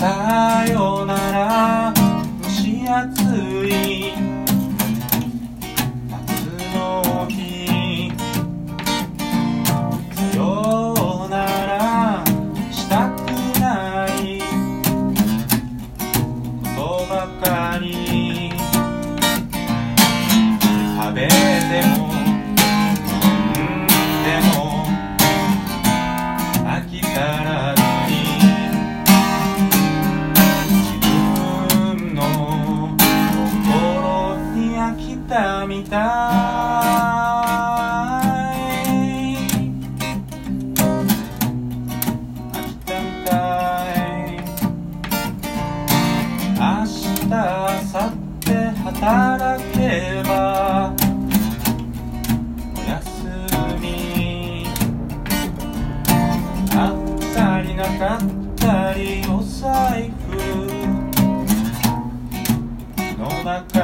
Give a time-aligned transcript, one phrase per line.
[0.00, 1.94] さよなら。
[2.42, 3.20] 蒸し暑
[3.68, 4.29] い
[58.00, 58.20] 買っ
[58.56, 60.34] たりお財布
[63.18, 63.79] の中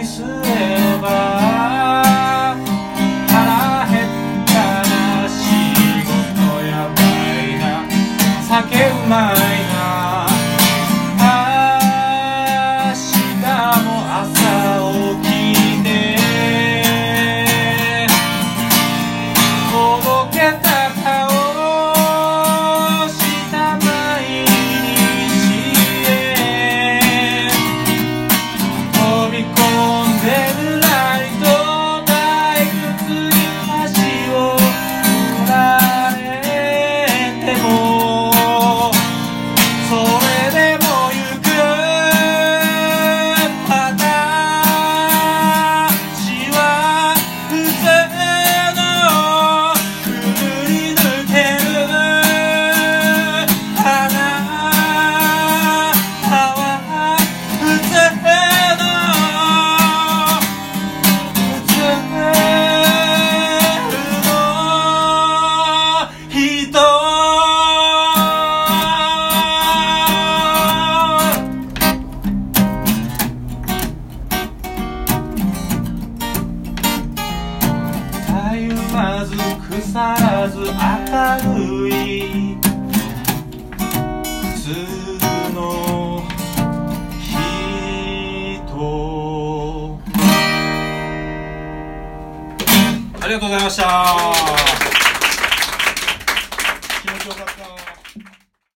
[0.00, 0.26] にすれ
[1.02, 1.06] ば
[3.28, 4.52] 腹減った
[4.88, 5.44] な仕
[6.06, 6.08] 事
[6.64, 6.98] やば
[7.44, 7.62] いな
[8.42, 8.89] 酒
[79.56, 80.64] 腐らず明
[81.54, 82.56] るい。
[83.76, 84.68] 普通
[85.54, 85.58] の
[87.20, 87.30] 人。
[93.22, 93.82] ありがとうございました
[97.02, 97.59] 気持ちよかった。